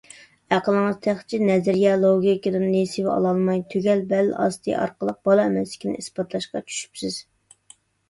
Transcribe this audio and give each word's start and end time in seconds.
ئەقلىڭىز 0.55 0.95
تېخىچە 1.07 1.39
نەزىرىيە، 1.49 1.91
لوگىكادىن 2.05 2.65
نېسىۋە 2.77 3.13
ئالالماي، 3.19 3.63
تۈگەل 3.75 4.03
بەل 4.17 4.35
ئاستى 4.47 4.77
ئارقىلىق 4.81 5.23
بالا 5.31 5.49
ئەمەسلىكنى 5.53 5.97
ئىسپاتلاشقا 6.05 6.67
چۈشۈپسىز. 6.69 7.25